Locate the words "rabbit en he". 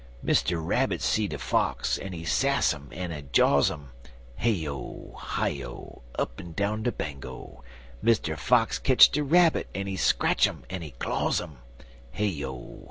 9.23-9.95